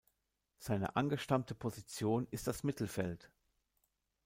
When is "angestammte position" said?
0.95-2.25